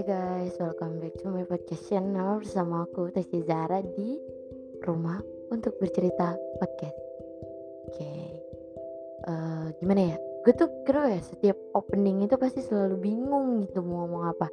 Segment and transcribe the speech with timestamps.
[0.00, 4.16] Hai guys, welcome back to my podcast channel bersama aku Tesi Zara di
[4.80, 5.20] rumah
[5.52, 6.96] untuk bercerita podcast.
[7.84, 8.20] Oke, okay.
[9.28, 10.16] uh, eh, gimana ya?
[10.40, 14.48] Gue tuh kira ya setiap opening itu pasti selalu bingung gitu mau ngomong apa.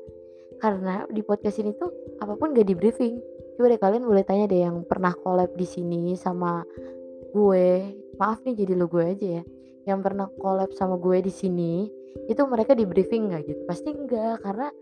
[0.60, 3.16] Karena di podcast ini tuh apa pun gak di briefing.
[3.56, 6.68] Coba deh kalian boleh tanya deh yang pernah collab di sini sama
[7.32, 7.96] gue.
[8.20, 9.44] Maaf nih jadi lo gue aja ya.
[9.88, 11.88] Yang pernah collab sama gue di sini
[12.26, 14.74] itu mereka di briefing nggak gitu pasti enggak karena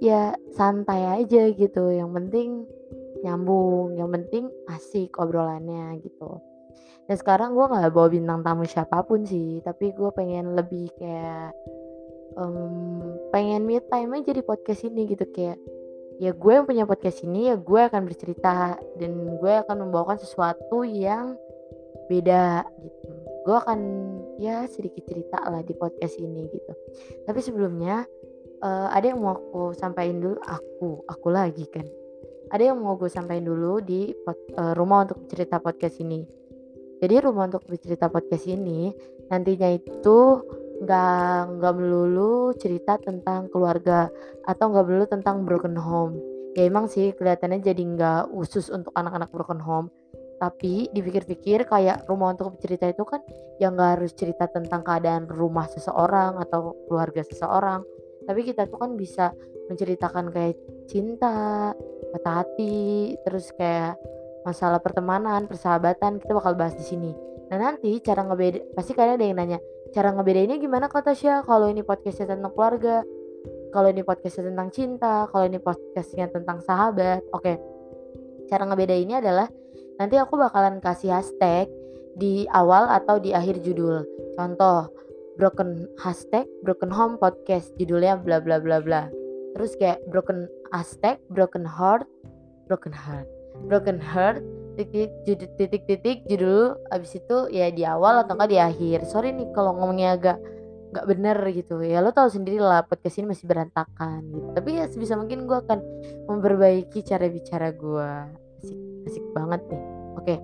[0.00, 2.64] ya santai aja gitu yang penting
[3.20, 6.40] nyambung yang penting asik obrolannya gitu.
[7.04, 11.52] Dan sekarang gue nggak bawa bintang tamu siapa pun sih tapi gue pengen lebih kayak
[12.40, 15.28] um, pengen me time aja di podcast ini gitu.
[15.28, 15.60] Kayak
[16.20, 20.80] ya gue yang punya podcast ini ya gue akan bercerita dan gue akan membawakan sesuatu
[20.84, 21.36] yang
[22.08, 23.10] beda gitu.
[23.44, 23.80] Gue akan
[24.40, 26.72] ya sedikit cerita lah di podcast ini gitu.
[27.28, 28.04] Tapi sebelumnya
[28.60, 30.36] uh, ada yang mau aku sampaikan dulu?
[30.44, 31.84] Aku aku lagi kan.
[32.50, 36.26] Ada yang mau gue sampaikan dulu di pod, uh, rumah untuk cerita podcast ini?
[37.00, 38.92] Jadi rumah untuk bercerita podcast ini
[39.32, 40.18] nantinya itu
[40.80, 44.10] nggak nggak melulu cerita tentang keluarga
[44.44, 46.18] atau nggak melulu tentang broken home.
[46.58, 49.88] Ya emang sih kelihatannya jadi nggak usus untuk anak-anak broken home.
[50.40, 53.20] Tapi dipikir-pikir kayak rumah untuk bercerita itu kan
[53.60, 57.84] yang nggak harus cerita tentang keadaan rumah seseorang atau keluarga seseorang
[58.30, 59.34] tapi kita tuh kan bisa
[59.66, 60.54] menceritakan kayak
[60.86, 61.74] cinta
[62.14, 63.98] patah hati terus kayak
[64.46, 67.10] masalah pertemanan persahabatan kita bakal bahas di sini.
[67.50, 69.58] Nah nanti cara ngebeda pasti kalian ada yang nanya
[69.90, 71.42] cara ngebedainnya gimana kata Tasya?
[71.42, 73.02] Kalau ini podcastnya tentang keluarga
[73.74, 77.26] kalau ini podcastnya tentang cinta kalau ini podcastnya tentang sahabat.
[77.34, 77.58] Oke
[78.46, 79.50] cara ngebedainnya adalah
[79.98, 81.66] nanti aku bakalan kasih hashtag
[82.14, 84.06] di awal atau di akhir judul.
[84.38, 84.90] Contoh
[85.40, 89.08] broken hashtag broken home podcast judulnya bla bla bla bla.
[89.56, 92.04] Terus kayak broken hashtag broken heart
[92.68, 93.24] broken heart
[93.64, 94.44] broken heart
[94.76, 96.76] titik titik titik titik judul.
[96.92, 99.08] Abis itu ya di awal atau enggak di akhir.
[99.08, 100.38] Sorry nih kalau ngomongnya agak
[100.92, 101.80] nggak bener gitu.
[101.80, 104.48] Ya lo tahu sendiri lah podcast ini masih berantakan gitu.
[104.52, 105.80] Tapi ya sebisa mungkin gue akan
[106.28, 108.10] memperbaiki cara bicara gue
[108.60, 108.78] asik
[109.08, 109.82] asik banget nih.
[110.20, 110.36] Oke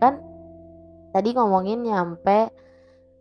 [0.00, 0.16] kan
[1.12, 2.48] tadi ngomongin nyampe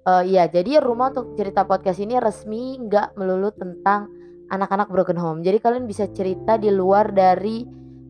[0.09, 4.09] uh, ya jadi rumah untuk cerita podcast ini resmi nggak melulu tentang
[4.49, 5.39] anak-anak broken home.
[5.45, 7.63] Jadi kalian bisa cerita di luar dari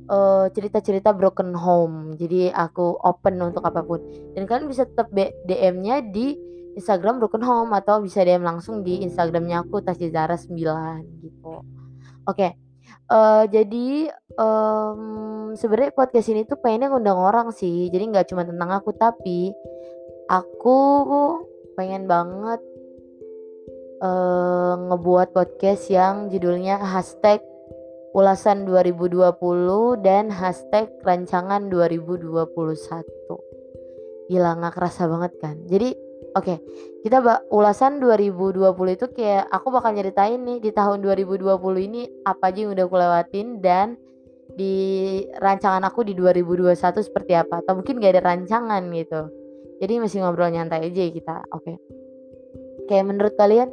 [0.10, 2.16] eh, cerita-cerita broken home.
[2.16, 4.00] Jadi aku open untuk apa pun.
[4.34, 5.12] Dan kalian bisa tetap
[5.46, 6.34] DM-nya di
[6.80, 10.56] Instagram broken home atau bisa DM langsung di Instagramnya aku Tasjizara 9
[11.20, 11.54] gitu.
[11.60, 11.66] Oke
[12.24, 12.52] okay.
[13.12, 13.88] uh, eh, jadi
[14.40, 17.92] um, sebenarnya podcast ini tuh pengennya ngundang orang sih.
[17.92, 19.52] Jadi nggak cuma tentang aku tapi
[20.30, 20.78] aku
[21.80, 22.60] pengen banget
[24.04, 27.40] uh, ngebuat podcast yang judulnya hashtag
[28.12, 29.32] ulasan 2020
[30.04, 32.36] dan hashtag rancangan 2021
[34.28, 35.56] gila nggak kerasa banget kan?
[35.72, 35.96] Jadi
[36.36, 36.60] oke okay,
[37.08, 41.48] kita ulasan 2020 itu kayak aku bakal nyeritain nih di tahun 2020
[41.80, 43.96] ini apa aja yang udah aku lewatin dan
[44.52, 46.76] di rancangan aku di 2021
[47.08, 47.64] seperti apa.
[47.64, 49.39] Atau mungkin gak ada rancangan gitu
[49.80, 51.64] jadi masih ngobrol nyantai aja kita oke.
[51.64, 51.76] Okay.
[52.92, 53.70] kayak menurut kalian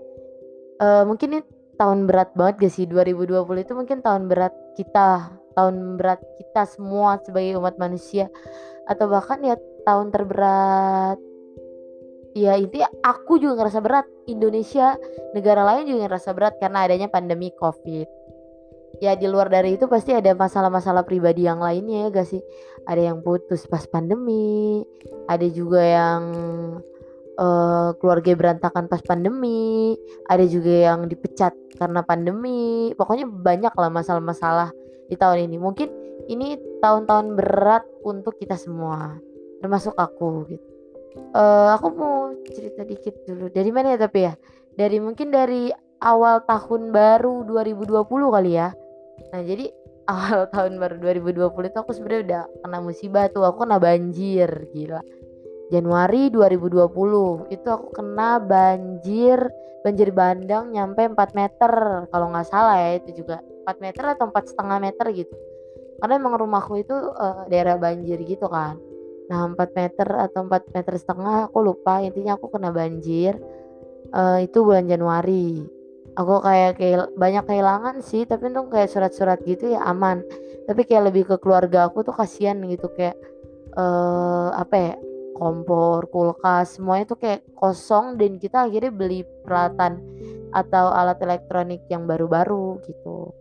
[0.79, 1.43] uh, mungkin ini
[1.77, 2.87] tahun berat banget gak sih?
[2.89, 8.29] 2020 itu mungkin tahun berat kita tahun berat kita semua sebagai umat manusia.
[8.87, 11.19] Atau bahkan ya tahun terberat
[12.37, 14.07] ya itu aku juga ngerasa berat.
[14.27, 14.99] Indonesia
[15.39, 18.26] negara lain juga ngerasa berat karena adanya pandemi covid
[19.01, 22.43] ya di luar dari itu pasti ada masalah-masalah pribadi yang lainnya ya gak sih?
[22.87, 24.85] Ada yang putus pas pandemi
[25.27, 26.23] ada juga yang
[27.37, 29.95] uh, keluarga berantakan pas pandemi
[30.31, 32.93] ada juga yang dipecat karena pandemi.
[32.97, 34.71] Pokoknya banyak lah masalah-masalah
[35.11, 35.57] di tahun ini.
[35.61, 35.89] Mungkin
[36.27, 39.19] ini tahun-tahun berat untuk kita semua
[39.61, 40.67] termasuk aku gitu.
[41.33, 42.17] Uh, aku mau
[42.53, 43.49] cerita dikit dulu.
[43.49, 44.37] Dari mana ya tapi ya?
[44.77, 45.73] Dari mungkin dari
[46.05, 48.05] awal tahun baru 2020
[48.37, 48.69] kali ya
[49.33, 49.67] Nah jadi
[50.07, 55.03] awal tahun baru 2020 itu aku sebenarnya udah kena musibah tuh aku kena banjir gila.
[55.67, 59.51] Januari 2020 itu aku kena banjir
[59.83, 61.73] banjir bandang nyampe 4 meter
[62.11, 63.43] kalau nggak salah ya itu juga.
[63.67, 65.35] 4 meter atau empat setengah meter gitu.
[65.99, 68.79] Karena emang rumahku itu uh, daerah banjir gitu kan.
[69.27, 73.35] Nah 4 meter atau 4 meter setengah aku lupa intinya aku kena banjir
[74.15, 75.76] uh, itu bulan Januari
[76.17, 80.25] aku kayak kayak banyak kehilangan sih tapi tuh kayak surat-surat gitu ya aman.
[80.67, 83.15] Tapi kayak lebih ke keluarga aku tuh kasihan gitu kayak
[83.77, 84.95] uh, apa ya
[85.37, 90.01] kompor kulkas semuanya tuh kayak kosong dan kita akhirnya beli peralatan
[90.57, 93.37] atau alat elektronik yang baru-baru gitu.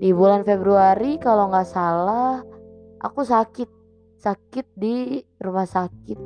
[0.00, 2.40] Di bulan Februari kalau nggak salah
[3.04, 3.68] aku sakit.
[4.18, 6.18] Sakit di rumah sakit.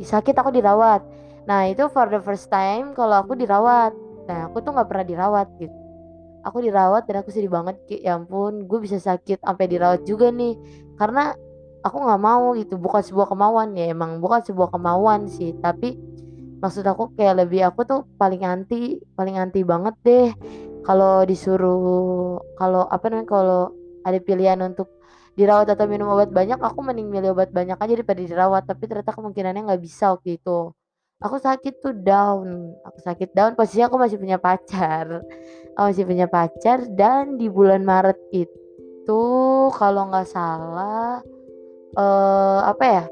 [0.00, 1.04] Sakit aku dirawat.
[1.44, 5.48] Nah itu for the first time kalau aku dirawat nah aku tuh nggak pernah dirawat
[5.62, 5.78] gitu.
[6.46, 10.54] Aku dirawat dan aku sedih banget ya ampun gue bisa sakit sampai dirawat juga nih.
[10.98, 11.34] Karena
[11.82, 15.54] aku nggak mau gitu bukan sebuah kemauan ya emang bukan sebuah kemauan sih.
[15.58, 15.98] Tapi
[16.62, 20.28] maksud aku kayak lebih aku tuh paling anti paling anti banget deh
[20.86, 23.62] kalau disuruh kalau apa namanya kalau
[24.06, 24.88] ada pilihan untuk
[25.36, 28.62] dirawat atau minum obat banyak aku mending milih obat banyak aja daripada dirawat.
[28.70, 30.72] Tapi ternyata kemungkinannya nggak bisa waktu itu
[31.16, 35.24] aku sakit tuh down aku sakit down posisi aku masih punya pacar.
[35.76, 39.22] Aku masih punya pacar dan di bulan Maret itu
[39.76, 41.20] kalau nggak salah
[41.96, 43.04] uh, apa ya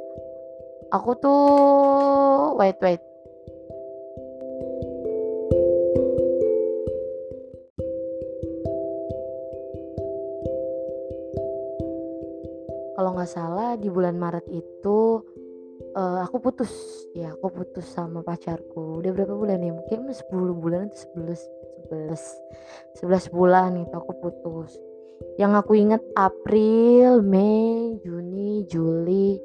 [0.93, 1.41] aku tuh
[2.61, 3.01] wait wait.
[12.95, 15.21] Kalau nggak salah di bulan Maret itu
[15.99, 18.99] uh, aku putus ya aku putus sama pacarku.
[18.99, 19.71] Udah berapa bulan ya?
[19.71, 21.39] Mungkin 10 bulan atau 11
[22.11, 24.75] 11 11 bulan itu aku putus.
[25.39, 29.39] Yang aku ingat April, Mei, Juni, Juli,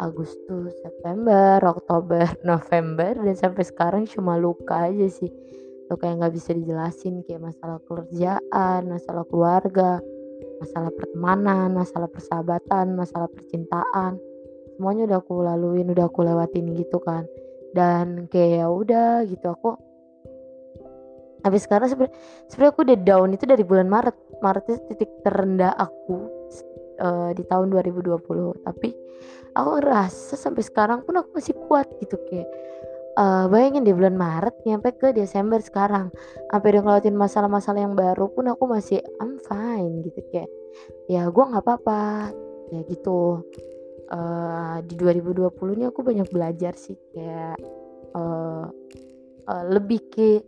[0.00, 5.28] Agustus, September, Oktober, November dan sampai sekarang cuma luka aja sih.
[5.92, 10.00] Luka yang nggak bisa dijelasin kayak masalah kerjaan, masalah keluarga,
[10.64, 14.31] masalah pertemanan, masalah persahabatan, masalah percintaan
[14.76, 17.24] semuanya udah aku laluin, udah aku lewatin gitu kan.
[17.72, 19.76] Dan kayak ya udah gitu aku
[21.42, 22.12] habis sebenarnya
[22.46, 24.16] sebenarnya aku udah down itu dari bulan Maret.
[24.44, 26.42] Maret itu titik terendah aku
[27.02, 28.94] uh, di tahun 2020 tapi
[29.58, 32.48] aku ngerasa sampai sekarang pun aku masih kuat gitu kayak
[33.18, 36.14] uh, bayangin di bulan Maret nyampe ke Desember sekarang
[36.48, 40.48] sampai udah ngelawatin masalah-masalah yang baru pun aku masih I'm fine gitu kayak
[41.10, 42.32] ya gue nggak apa-apa
[42.72, 43.44] ya gitu
[44.12, 47.56] uh, di 2020 ini aku banyak belajar sih kayak
[48.14, 48.68] uh,
[49.48, 50.44] uh, lebih ke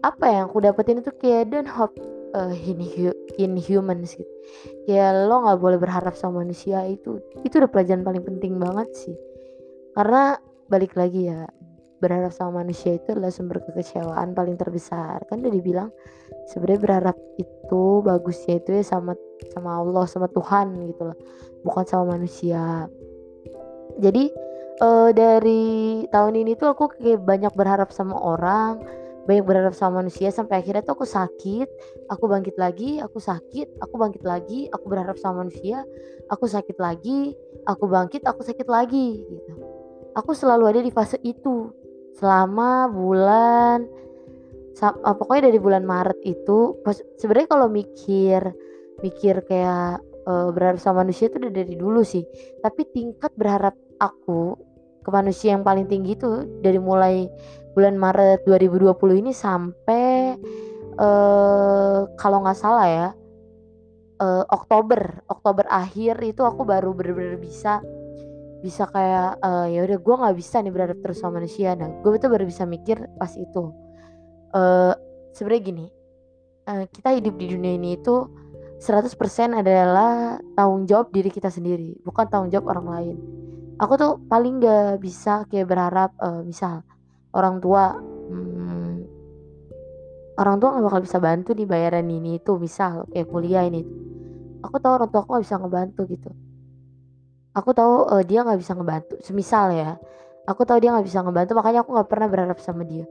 [0.00, 1.94] apa yang aku dapetin itu kayak don't hope
[2.32, 2.80] uh, in,
[3.36, 4.32] in humans gitu.
[4.88, 9.16] Kayak lo nggak boleh berharap sama manusia itu itu udah pelajaran paling penting banget sih.
[9.92, 10.40] Karena
[10.72, 11.44] balik lagi ya
[12.02, 15.22] berharap sama manusia itu adalah sumber kekecewaan paling terbesar.
[15.28, 15.92] Kan udah dibilang
[16.50, 19.12] sebenarnya berharap itu bagusnya itu ya sama
[19.52, 21.18] sama Allah sama Tuhan gitu loh
[21.62, 22.90] bukan sama manusia
[23.98, 24.32] jadi
[24.80, 28.80] uh, dari tahun ini tuh aku kayak banyak berharap sama orang
[29.22, 31.68] banyak berharap sama manusia sampai akhirnya tuh aku sakit.
[32.10, 35.86] Aku bangkit lagi aku sakit aku bangkit lagi aku berharap sama manusia
[36.26, 37.38] aku sakit lagi
[37.70, 39.52] aku bangkit aku sakit lagi gitu.
[40.18, 41.70] Aku selalu ada di fase itu
[42.18, 43.86] selama bulan
[44.82, 46.82] uh, pokoknya dari bulan Maret itu
[47.16, 48.42] sebenarnya kalau mikir
[49.00, 52.22] mikir kayak uh, berharap sama manusia itu udah dari dulu sih.
[52.60, 54.58] Tapi tingkat berharap aku
[55.02, 57.26] ke manusia yang paling tinggi itu dari mulai
[57.74, 60.38] bulan Maret 2020 ini sampai
[61.00, 63.08] uh, kalau nggak salah ya
[64.22, 65.26] uh, Oktober.
[65.26, 67.82] Oktober akhir itu aku baru bener-bener bisa
[68.62, 71.74] bisa kayak uh, ya udah gue nggak bisa nih berharap terus sama manusia.
[71.74, 73.74] Nah gue betul baru bisa mikir pas itu.
[74.52, 74.92] Uh,
[75.32, 75.86] sebenarnya gini
[76.68, 78.28] uh, kita hidup di dunia ini itu
[78.82, 79.14] 100%
[79.54, 83.16] adalah tanggung jawab diri kita sendiri bukan tanggung jawab orang lain.
[83.78, 86.82] Aku tuh paling gak bisa kayak berharap uh, misal
[87.30, 89.06] orang tua hmm,
[90.34, 93.86] orang tua nggak bakal bisa bantu di bayaran ini itu misal kayak kuliah ini.
[94.66, 96.30] Aku tahu orang tua aku nggak bisa ngebantu gitu.
[97.54, 99.94] Aku tahu uh, dia nggak bisa ngebantu semisal ya
[100.46, 103.06] aku tahu dia nggak bisa ngebantu makanya aku nggak pernah berharap sama dia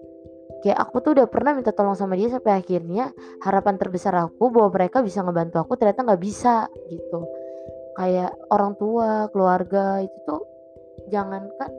[0.62, 3.10] kayak aku tuh udah pernah minta tolong sama dia sampai akhirnya
[3.42, 7.26] harapan terbesar aku bahwa mereka bisa ngebantu aku ternyata nggak bisa gitu.
[7.98, 10.42] Kayak orang tua keluarga itu tuh
[11.12, 11.70] jangankan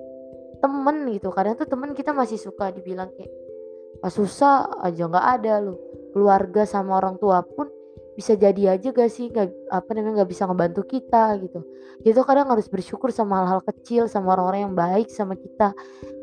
[0.62, 3.32] temen gitu kadang tuh temen kita masih suka dibilang kayak
[3.98, 5.78] pas susah aja nggak ada loh
[6.14, 7.66] keluarga sama orang tua pun
[8.12, 11.64] bisa jadi aja gak sih gak, apa namanya nggak bisa ngebantu kita gitu.
[12.04, 15.72] Gitu kadang harus bersyukur sama hal-hal kecil sama orang-orang yang baik sama kita.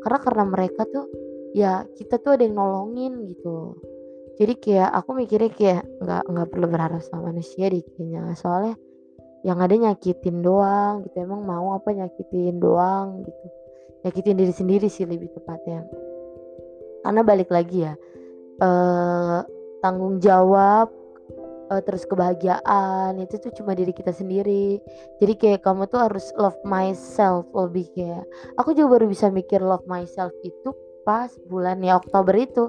[0.06, 1.10] Karena karena mereka tuh
[1.56, 3.78] ya kita tuh ada yang nolongin gitu.
[4.40, 8.32] Jadi kayak aku mikirnya kayak nggak nggak perlu berharap sama manusia deh kayaknya.
[8.38, 8.74] Soalnya
[9.44, 11.16] yang ada nyakitin doang gitu.
[11.20, 13.46] Emang mau apa nyakitin doang gitu.
[14.06, 15.84] Nyakitin diri sendiri sih lebih tepatnya.
[17.04, 17.94] Karena balik lagi ya
[18.60, 19.40] uh,
[19.80, 20.92] tanggung jawab
[21.72, 24.80] uh, terus kebahagiaan itu tuh cuma diri kita sendiri.
[25.18, 28.24] Jadi kayak kamu tuh harus love myself lebih kayak.
[28.60, 30.70] Aku juga baru bisa mikir love myself itu
[31.04, 32.68] pas bulan ya Oktober itu.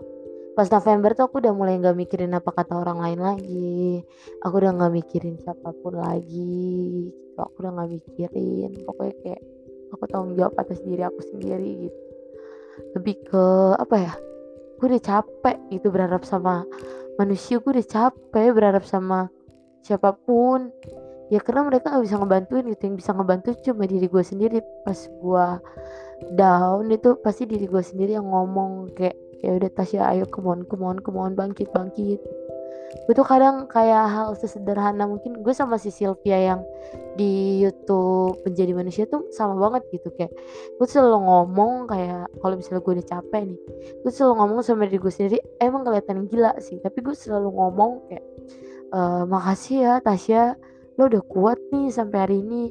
[0.52, 4.04] Pas November tuh aku udah mulai nggak mikirin apa kata orang lain lagi.
[4.44, 7.40] Aku udah nggak mikirin siapa pun lagi gitu.
[7.40, 8.72] aku udah nggak mikirin.
[8.84, 9.42] Pokoknya kayak
[9.96, 12.00] aku tanggung jawab atas diri aku sendiri gitu.
[13.00, 13.46] Lebih ke
[13.80, 14.14] apa ya
[14.82, 16.68] gue udah capek itu berharap sama
[17.16, 17.62] manusia.
[17.64, 19.32] Gue udah capek berharap sama
[19.86, 20.74] siapa pun.
[21.32, 22.82] Ya karena mereka nggak bisa ngebantuin gitu.
[22.92, 24.60] Yang bisa ngebantu cuma diri gue sendiri.
[24.84, 25.46] Pas gue
[26.38, 31.02] down itu pasti diri gue sendiri yang ngomong kayak ya udah Tasya ayo kemon kemon
[31.02, 32.22] kemon bangkit bangkit.
[33.08, 35.40] Gue tuh kadang kayak hal sesederhana mungkin.
[35.42, 36.62] Gue sama si Sylvia yang
[37.16, 40.32] di YouTube menjadi manusia tuh sama banget gitu kayak
[40.80, 43.60] gue selalu ngomong kayak kalau misalnya gue udah capek nih
[44.00, 46.78] gue selalu ngomong sama diri gue sendiri emang kelihatan gila sih.
[46.84, 48.26] Tapi gue selalu ngomong kayak
[48.92, 50.56] e, makasih ya Tasya
[51.00, 52.70] lo udah kuat nih sampai hari ini.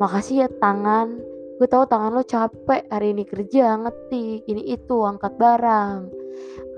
[0.00, 5.34] Makasih ya tangan gue tahu tangan lo capek hari ini kerja ngetik ini itu angkat
[5.34, 6.06] barang.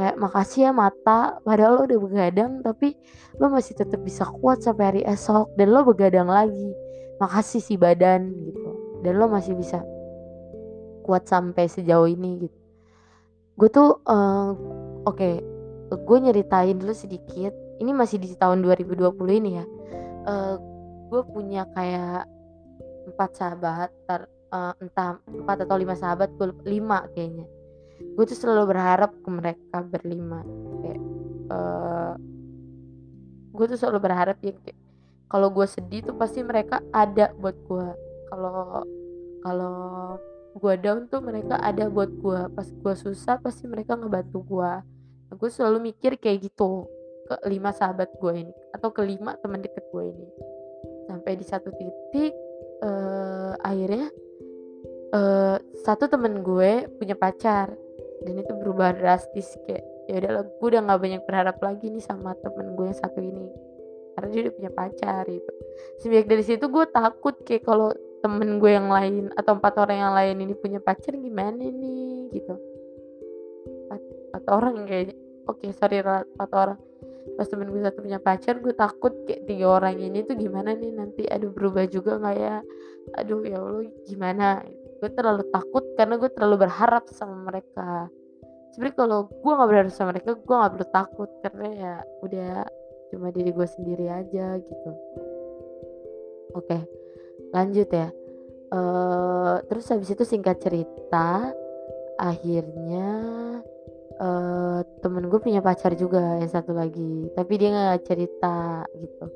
[0.01, 2.97] Kayak makasih ya mata padahal lo udah begadang tapi
[3.37, 6.73] lo masih tetap bisa kuat sampai hari esok dan lo begadang lagi.
[7.21, 8.71] Makasih si badan gitu.
[9.05, 9.85] Dan lo masih bisa
[11.05, 12.59] kuat sampai sejauh ini gitu.
[13.61, 14.57] Gue tuh uh,
[15.05, 15.45] oke okay,
[15.93, 17.53] gue nyeritain dulu sedikit.
[17.77, 19.13] Ini masih di tahun 2020
[19.45, 19.65] ini ya.
[20.25, 20.57] Uh,
[21.13, 22.25] gue punya kayak
[23.13, 23.93] empat sahabat
[24.53, 27.47] uh, entah empat atau lima sahabat gue lima kayaknya.
[28.17, 30.45] Gue tuh selalu berharap ke mereka berlima
[30.81, 31.01] kayak
[31.53, 32.15] uh,
[33.51, 34.79] gue tuh selalu berharap ya kayak
[35.31, 37.89] kalau gue sedih tuh pasti mereka ada buat gue
[38.33, 38.83] kalau
[39.45, 39.77] kalau
[40.57, 44.73] gue down tuh mereka ada buat gue pas gue susah pasti mereka ngebantu gue
[45.29, 46.89] nah, gue selalu mikir kayak gitu
[47.31, 50.27] ke lima sahabat gue ini atau kelima teman deket gue ini.
[51.07, 52.35] Sampai di satu titik
[52.83, 54.11] uh, akhirnya
[55.15, 57.75] uh, satu temen gue punya pacar
[58.21, 62.35] dan itu berubah drastis kayak ya udah gue udah nggak banyak berharap lagi nih sama
[62.43, 63.47] temen gue yang satu ini
[64.15, 65.53] karena dia udah punya pacar gitu.
[66.03, 70.13] Semenjak dari situ gue takut kayak kalau temen gue yang lain atau empat orang yang
[70.13, 72.29] lain ini punya pacar gimana nih?
[72.35, 72.55] Gitu.
[73.87, 75.17] Empat, empat orang yang kayak
[75.49, 76.79] oke okay, sorry empat orang.
[77.39, 80.93] Pas temen gue satu punya pacar gue takut kayak tiga orang ini tuh gimana nih
[80.93, 81.25] nanti?
[81.31, 82.57] Aduh berubah juga nggak ya?
[83.17, 84.61] Aduh ya allah gimana
[85.01, 88.13] gue terlalu takut karena gue terlalu berharap sama mereka.
[88.77, 91.31] Sebenarnya kalau gue nggak berharap sama mereka gue nggak perlu takut.
[91.41, 92.55] Karena ya udah
[93.11, 94.91] cuma diri gue sendiri aja gitu.
[96.55, 96.79] Oke
[97.51, 98.09] lanjut ya.
[98.71, 101.51] Uh, terus habis itu singkat cerita
[102.23, 103.09] akhirnya
[104.23, 107.33] uh, temen gue punya pacar juga yang satu lagi.
[107.35, 109.27] Tapi dia nggak cerita gitu.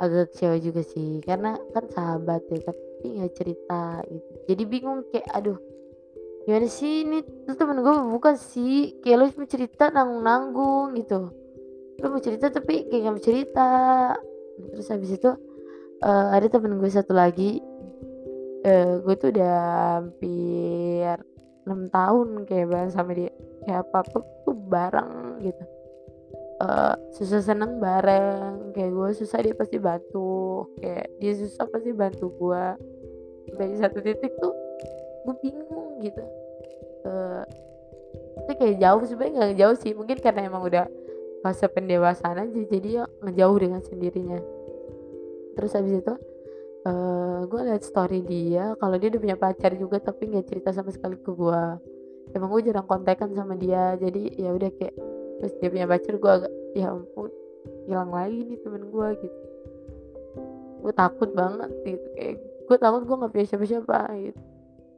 [0.00, 1.20] Agak kecewa juga sih.
[1.22, 4.32] Karena kan sahabat ya tapi nggak cerita gitu.
[4.50, 5.58] Jadi bingung kayak aduh
[6.46, 7.18] gimana sih ini?
[7.42, 11.30] Tuh temen gue bukan sih kayak lo cuma cerita nanggung nanggung gitu.
[11.98, 13.70] Lo mau cerita tapi kayak gak mau cerita.
[14.56, 15.30] Terus habis itu
[16.06, 17.58] uh, ada temen gue satu lagi
[18.62, 19.56] uh, gue tuh udah
[20.00, 21.18] hampir
[21.66, 23.34] enam tahun kayak bareng sama dia.
[23.66, 25.64] Kayak apa apa tuh bareng gitu.
[26.56, 28.70] Uh, susah seneng bareng.
[28.70, 30.70] Kayak gue susah dia pasti bantu.
[30.78, 32.64] Kayak dia susah pasti bantu gue
[33.54, 34.54] dari satu titik tuh
[35.26, 36.22] gue bingung gitu.
[37.06, 37.42] Uh,
[38.46, 40.86] itu kayak jauh sebenarnya nggak jauh sih mungkin karena emang udah
[41.42, 44.38] fase pendewasaan aja jadi ya ngejauh dengan sendirinya.
[45.56, 46.14] Terus habis itu
[46.86, 50.90] uh, gue liat story dia kalau dia udah punya pacar juga tapi nggak cerita sama
[50.94, 51.62] sekali ke gue
[52.34, 54.94] emang gue jarang kontekan sama dia jadi ya udah kayak
[55.40, 57.30] terus dia punya pacar gue agak ya ampun
[57.86, 59.38] hilang lagi nih temen gue gitu.
[60.86, 64.40] Gue takut banget gitu kayak gue takut gue nggak punya siapa-siapa gitu.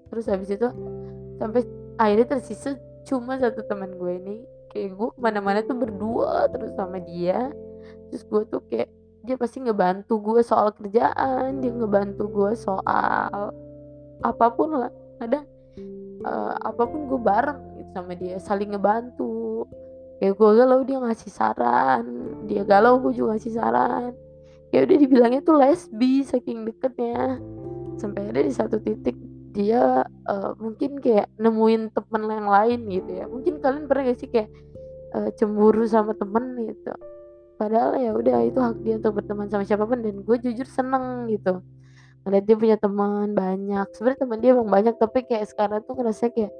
[0.08, 0.68] Terus habis itu
[1.36, 1.62] sampai
[2.00, 4.36] akhirnya tersisa cuma satu teman gue ini.
[4.72, 7.52] Kayak gue ke mana-mana tuh berdua terus sama dia.
[8.08, 8.88] Terus gue tuh kayak
[9.24, 13.52] dia pasti ngebantu gue soal kerjaan dia ngebantu gue soal
[14.24, 14.92] apa pun lah.
[15.20, 15.44] Ada
[16.24, 19.68] uh, apa pun gue bareng gitu sama dia saling ngebantu.
[20.18, 22.04] Kayak gue galau dia ngasih saran
[22.48, 24.12] dia galau gue juga ngasih saran
[24.72, 27.40] ya udah dibilangnya tuh lesbi saking deketnya.
[27.98, 29.16] Sampai ada di satu titik
[29.56, 33.24] dia uh, mungkin kayak nemuin temen yang lain gitu ya.
[33.26, 34.48] Mungkin kalian pernah gak sih kayak
[35.16, 36.94] uh, cemburu sama temen gitu?
[37.58, 41.26] Padahal ya udah itu hak dia untuk berteman sama siapa pun dan gue jujur seneng
[41.26, 41.58] gitu.
[42.22, 43.86] Ngeliat dia punya teman banyak.
[43.98, 46.54] Sebenarnya teman dia emang banyak tapi kayak sekarang tuh ngerasa kayak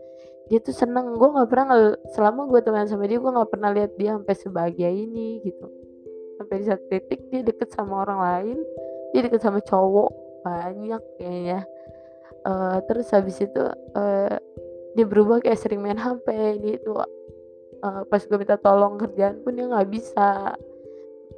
[0.51, 1.15] dia tuh seneng.
[1.15, 4.91] Gue nggak pernah selama gue teman sama dia gue nggak pernah lihat dia sampai sebahagia
[4.91, 5.88] ini gitu
[6.39, 8.59] sampai di satu titik dia deket sama orang lain
[9.13, 10.11] dia deket sama cowok
[10.45, 11.61] banyak kayaknya.
[12.47, 13.63] Uh, terus habis itu
[13.99, 14.37] uh,
[14.95, 16.27] dia berubah kayak sering main HP
[16.63, 20.55] ini itu uh, pas gue minta tolong kerjaan pun dia nggak bisa.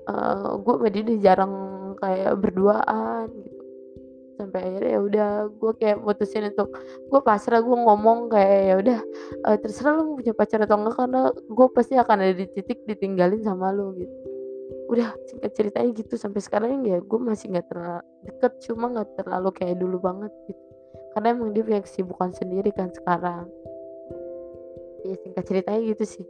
[0.08, 1.54] Uh, gue sama dia jarang
[1.98, 3.62] kayak berduaan gitu.
[4.40, 6.72] Sampai akhirnya ya udah gue kayak mutusin untuk
[7.12, 8.98] gue pasrah gue ngomong kayak ya udah
[9.46, 13.44] uh, terserah lu punya pacar atau enggak karena gue pasti akan ada di titik ditinggalin
[13.44, 14.29] sama lu gitu
[14.90, 19.48] udah singkat ceritanya gitu sampai sekarang ya gue masih nggak terlalu deket cuma nggak terlalu
[19.54, 20.64] kayak dulu banget gitu.
[21.14, 23.46] Karena emang dia punya kesibukan sendiri kan sekarang.
[25.06, 26.26] Ya singkat ceritanya gitu sih.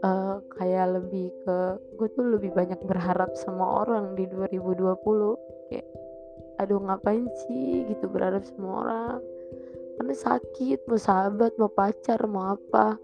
[0.00, 1.56] Uh, kayak lebih ke
[2.00, 4.96] gue tuh lebih banyak berharap sama orang di 2020
[5.68, 5.88] kayak
[6.60, 7.88] aduh ngapain sih?
[7.88, 9.18] Gitu berharap semua orang.
[9.96, 10.88] Karena sakit?
[10.88, 11.56] Mau sahabat?
[11.60, 12.20] Mau pacar?
[12.24, 12.96] Mau apa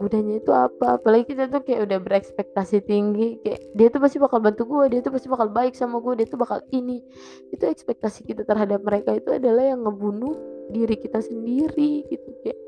[0.00, 0.96] gunanya itu apa?
[0.96, 5.00] Apalagi kita tuh kayak udah berekspektasi tinggi kayak dia tuh pasti bakal bantu gue dia
[5.04, 7.04] tuh pasti bakal baik sama gue dia tuh bakal ini.
[7.52, 10.34] Itu ekspektasi kita terhadap mereka itu adalah yang ngebunuh
[10.72, 12.58] diri kita sendiri gitu kayak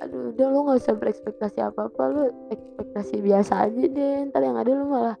[0.00, 4.56] aduh udah lo nggak usah berekspektasi apa apa lo ekspektasi biasa aja deh ntar yang
[4.56, 5.16] ada lo malah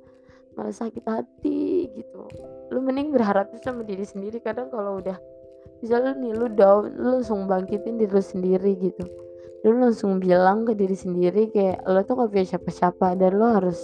[0.56, 2.26] malah sakit hati gitu.
[2.74, 5.14] Lu mending berharap sama diri sendiri kadang kalau udah
[5.84, 9.04] misalnya nih lu down lu langsung bangkitin diri lu sendiri gitu
[9.60, 13.80] lu langsung bilang ke diri sendiri kayak lo tuh gak punya siapa-siapa dan lo harus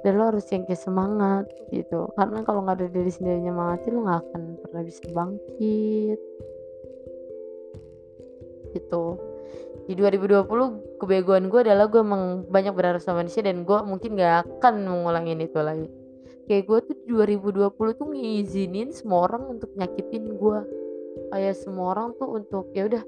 [0.00, 2.08] dan lo harus yang kayak semangat gitu.
[2.14, 6.20] Karena kalau nggak ada diri sendiri nyemangatin lo nggak akan pernah bisa bangkit.
[8.72, 9.04] Gitu.
[9.88, 14.44] Di 2020 kebegoan gue adalah gue emang banyak berharap sama manusia dan gue mungkin gak
[14.44, 15.88] akan mengulangin itu lagi.
[16.44, 20.60] Kayak gue tuh 2020 tuh ngizinin semua orang untuk nyakitin gue.
[21.32, 23.00] Kayak semua orang tuh untuk ya udah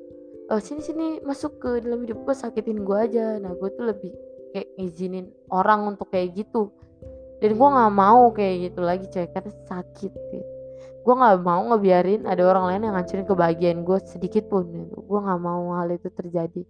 [0.50, 3.38] oh, sini sini masuk ke dalam hidup gue sakitin gue aja.
[3.38, 4.12] Nah gue tuh lebih
[4.50, 6.74] kayak ngizinin orang untuk kayak gitu.
[7.40, 10.46] Dan gue nggak mau kayak gitu lagi coy karena sakit gitu.
[11.00, 15.00] gue nggak mau ngebiarin ada orang lain yang ngancurin kebahagiaan gue sedikit pun gitu.
[15.00, 16.62] gue nggak mau hal itu terjadi.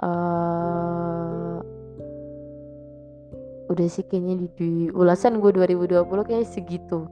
[0.00, 1.60] Uh,
[3.68, 7.04] udah sih kayaknya di, di ulasan gue 2020 kayak segitu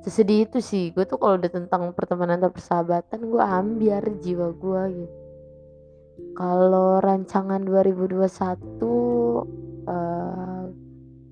[0.00, 4.82] sesedih itu sih gue tuh kalau udah tentang pertemanan atau persahabatan gue ambiar jiwa gue
[4.96, 5.16] gitu.
[6.36, 8.28] Kalau rancangan 2021
[9.88, 10.64] uh,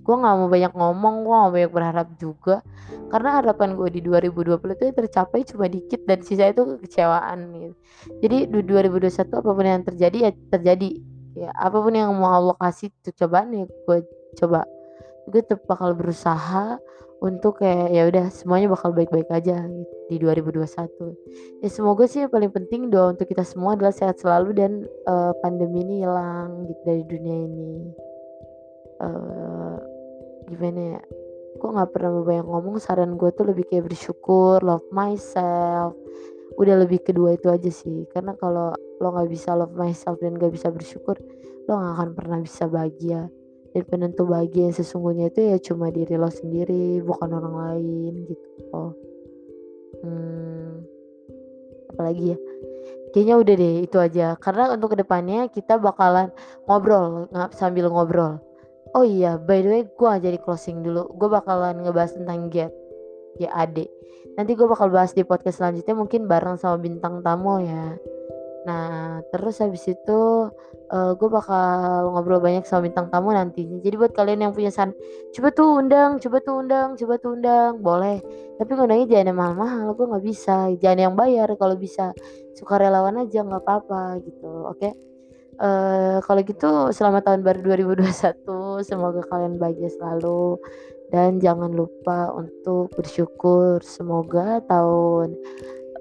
[0.09, 2.61] gue nggak mau banyak ngomong gue nggak banyak berharap juga.
[3.09, 7.75] Karena harapan gue di 2020 itu tercapai cuma dikit dan sisa itu kekecewaan gitu.
[8.21, 10.91] Jadi di 2021 apa pun yang terjadi ya terjadi.
[11.37, 13.99] Ya apa pun yang mau Allah kasih tuh cobaan ya gue
[14.37, 14.69] coba.
[15.29, 16.81] Gue tetap bakal berusaha
[17.19, 22.31] untuk kayak ya udah semuanya bakal baik-baik aja gitu, di 2021 ya semoga sih yang
[22.31, 24.73] paling penting doa untuk kita semua adalah sehat selalu dan
[25.11, 27.73] uh, pandemi ini hilang gitu dari dunia ini.
[28.99, 29.79] Uh,
[30.51, 31.03] gimana ya
[31.59, 35.99] gue nggak pernah banyak ngomong saran gue tuh lebih kayak bersyukur love myself.
[36.59, 40.51] Udah lebih kedua itu aja sih karena kalau lo nggak bisa love myself dan gak
[40.51, 41.15] bisa bersyukur
[41.71, 43.31] lo nggak akan pernah bisa bahagia
[43.75, 48.49] dan penentu bahagia sesungguhnya itu ya cuma diri lo sendiri bukan orang lain gitu.
[48.73, 48.93] Oh.
[50.05, 50.85] Hmm,
[51.93, 52.39] apalagi ya?
[53.13, 54.27] Kayaknya udah deh itu aja.
[54.37, 56.29] Karena untuk ke depannya kita bakalan
[56.69, 58.41] ngobrol nggak sambil ngobrol.
[58.97, 61.13] Oh iya by the way gue jadi closing dulu.
[61.17, 62.73] Gue bakalan ngebahas tentang get
[63.39, 63.99] GAD
[64.39, 67.99] nanti gue bakal bahas di podcast selanjutnya mungkin bareng sama bintang tamu ya
[68.69, 70.21] Nah, terus habis itu
[70.93, 73.81] uh, gue bakal ngobrol banyak sama bintang tamu nantinya.
[73.81, 74.93] Jadi buat kalian yang punya san,
[75.33, 78.21] coba tuh undang, coba tuh undang, coba tuh undang, boleh.
[78.61, 80.57] Tapi ngundangnya jangan yang mahal-mahal, gue nggak bisa.
[80.77, 82.13] Jangan yang bayar kalau bisa.
[82.53, 84.77] Suka relawan aja nggak apa-apa gitu, oke?
[84.77, 84.93] Okay?
[85.59, 88.85] Uh, kalau gitu selamat tahun baru 2021.
[88.85, 90.61] Semoga kalian bahagia selalu
[91.09, 93.81] dan jangan lupa untuk bersyukur.
[93.81, 95.35] Semoga tahun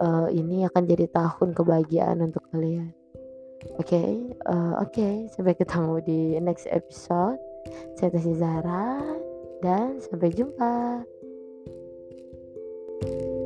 [0.01, 2.93] uh, ini akan jadi tahun kebahagiaan untuk kalian.
[3.81, 4.11] Oke, okay,
[4.45, 5.13] uh, eh, oke, okay.
[5.33, 7.41] sampai ketemu di next episode.
[7.99, 9.01] Saya Tasya Zara
[9.59, 11.03] dan sampai jumpa.
[12.97, 13.36] thank you